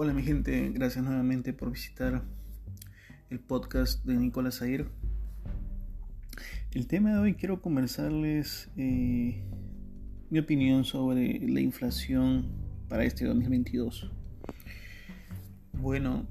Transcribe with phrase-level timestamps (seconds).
[0.00, 2.22] Hola mi gente, gracias nuevamente por visitar
[3.30, 4.86] el podcast de Nicolás Air.
[6.70, 9.42] El tema de hoy quiero conversarles eh,
[10.30, 12.46] mi opinión sobre la inflación
[12.88, 14.12] para este 2022.
[15.72, 16.28] Bueno,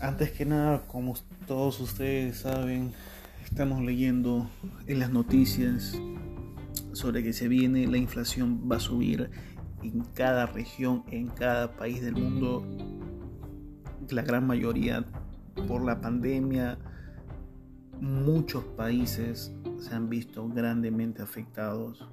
[0.00, 1.14] antes que nada, como
[1.46, 2.90] todos ustedes saben,
[3.44, 4.50] estamos leyendo
[4.88, 5.96] en las noticias
[6.94, 9.30] sobre que se viene la inflación va a subir
[9.82, 12.66] en cada región, en cada país del mundo,
[14.10, 15.04] la gran mayoría
[15.68, 16.78] por la pandemia,
[18.00, 22.06] muchos países se han visto grandemente afectados,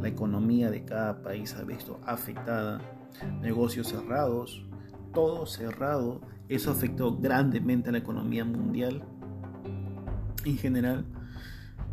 [0.00, 2.80] la economía de cada país se ha visto afectada,
[3.40, 4.64] negocios cerrados,
[5.12, 9.02] todo cerrado, eso afectó grandemente a la economía mundial
[10.44, 11.04] en general.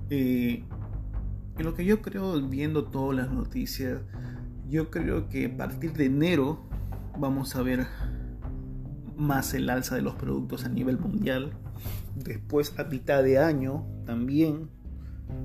[0.10, 0.64] Eh,
[1.58, 4.02] en lo que yo creo, viendo todas las noticias,
[4.70, 6.60] yo creo que a partir de enero
[7.18, 7.88] vamos a ver
[9.18, 11.52] más el alza de los productos a nivel mundial.
[12.16, 14.70] Después a mitad de año también.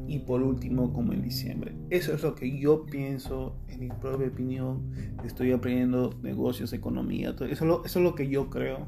[0.08, 1.74] Y por último como en diciembre.
[1.90, 4.90] Eso es lo que yo pienso en mi propia opinión.
[5.24, 7.36] Estoy aprendiendo negocios, economía.
[7.36, 7.48] Todo.
[7.48, 8.86] Eso, es lo que yo creo.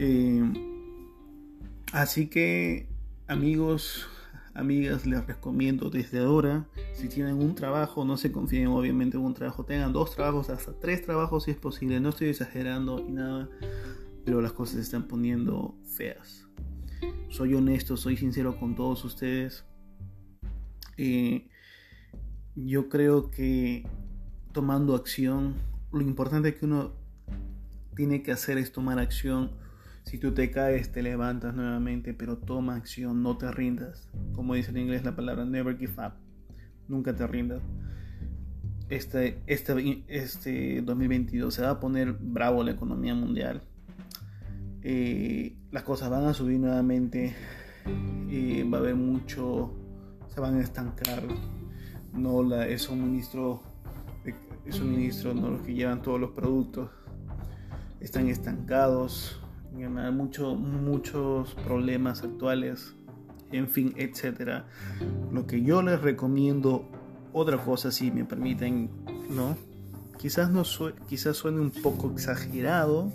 [0.00, 0.42] Eh,
[1.92, 2.88] así que
[3.28, 4.08] amigos,
[4.54, 9.34] amigas, les recomiendo desde ahora, si tienen un trabajo, no se confíen obviamente en un
[9.34, 13.48] trabajo, tengan dos trabajos, hasta tres trabajos si es posible, no estoy exagerando y nada,
[14.24, 16.46] pero las cosas se están poniendo feas.
[17.28, 19.64] Soy honesto, soy sincero con todos ustedes.
[20.96, 21.48] Eh,
[22.54, 23.86] yo creo que
[24.52, 25.54] tomando acción,
[25.90, 26.92] lo importante que uno
[27.96, 29.62] tiene que hacer es tomar acción
[30.04, 34.08] si tú te caes, te levantas nuevamente, pero toma acción, no te rindas.
[34.34, 36.12] Como dice en inglés la palabra never give up.
[36.88, 37.62] Nunca te rindas.
[38.88, 43.62] Este, este, este 2022 se va a poner bravo la economía mundial.
[44.82, 47.34] Eh, las cosas van a subir nuevamente.
[48.30, 49.74] Eh, va a haber mucho.
[50.28, 51.22] Se van a estancar.
[52.12, 53.62] No la, el suministro.
[54.64, 56.90] El suministro, no los que llevan todos los productos.
[58.00, 59.42] Están estancados
[60.12, 62.94] mucho, muchos problemas actuales,
[63.52, 64.66] en fin, etcétera.
[65.30, 66.88] Lo que yo les recomiendo,
[67.32, 68.90] otra cosa, si me permiten,
[69.30, 69.56] ¿no?
[70.18, 70.62] Quizás, no
[71.08, 73.12] quizás suene un poco exagerado,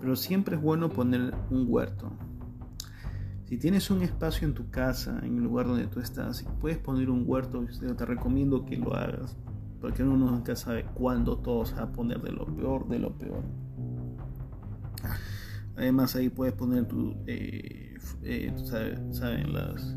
[0.00, 2.10] pero siempre es bueno poner un huerto.
[3.48, 7.10] Si tienes un espacio en tu casa, en el lugar donde tú estás, puedes poner
[7.10, 7.64] un huerto,
[7.96, 9.36] te recomiendo que lo hagas,
[9.80, 13.16] porque uno nunca sabe cuándo todo se va a poner de lo peor, de lo
[13.16, 13.44] peor.
[15.76, 18.52] Además ahí puedes poner tu, eh, eh,
[19.10, 19.96] saben, las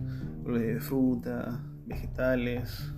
[0.81, 2.91] fruta, vegetales.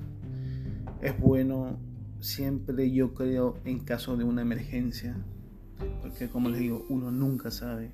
[1.02, 1.80] Es bueno
[2.22, 5.18] siempre yo creo en caso de una emergencia,
[6.02, 7.94] porque como les digo, uno nunca sabe.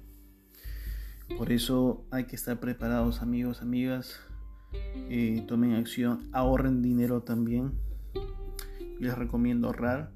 [1.37, 4.19] Por eso hay que estar preparados amigos, amigas.
[5.09, 7.73] Eh, tomen acción, ahorren dinero también.
[8.99, 10.11] Les recomiendo ahorrar.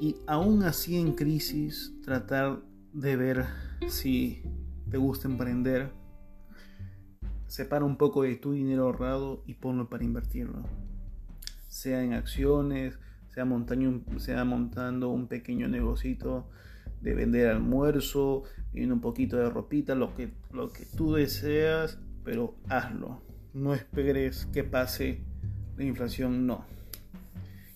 [0.00, 2.62] Y aún así en crisis, tratar
[2.92, 3.46] de ver
[3.88, 4.42] si
[4.90, 5.90] te gusta emprender,
[7.46, 10.62] separa un poco de tu dinero ahorrado y ponlo para invertirlo.
[11.68, 16.48] Sea en acciones, sea montando, sea montando un pequeño negocito
[17.00, 22.54] de vender almuerzo, y un poquito de ropita, lo que, lo que tú deseas, pero
[22.68, 23.20] hazlo.
[23.52, 25.22] No esperes que pase
[25.76, 26.64] la inflación, no.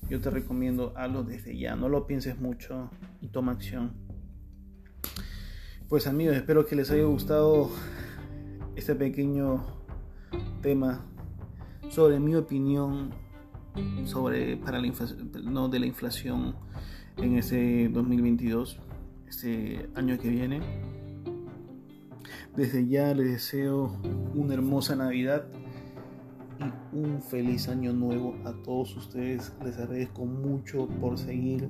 [0.09, 4.03] Yo te recomiendo hazlo desde ya, no lo pienses mucho y toma acción.
[5.89, 7.69] Pues amigos, espero que les haya gustado
[8.75, 9.67] este pequeño
[10.62, 11.05] tema
[11.91, 13.11] sobre mi opinión
[14.06, 14.91] sobre para la
[15.43, 16.55] no de la inflación
[17.19, 18.81] en ese 2022,
[19.28, 20.62] este año que viene.
[22.56, 23.95] Desde ya les deseo
[24.34, 25.45] una hermosa Navidad
[26.61, 29.53] y un feliz año nuevo a todos ustedes.
[29.62, 31.69] Les agradezco mucho por seguir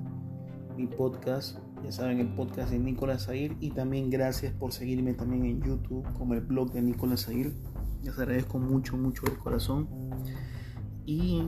[0.76, 5.44] mi podcast ya saben, el podcast de Nicolás Air y también gracias por seguirme también
[5.44, 7.52] en YouTube como el blog de Nicolás Air.
[8.02, 9.88] Les agradezco mucho, mucho de corazón.
[11.06, 11.42] Y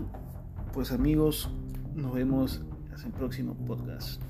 [0.73, 1.51] pues amigos,
[1.95, 2.63] nos vemos
[2.99, 4.23] en el próximo podcast.